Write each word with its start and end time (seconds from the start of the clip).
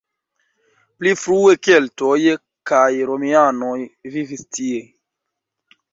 Pli 1.01 1.11
frue 1.23 1.53
keltoj 1.67 2.17
kaj 2.71 2.89
romianoj 3.11 3.77
vivis 4.17 4.45
tie. 4.59 4.85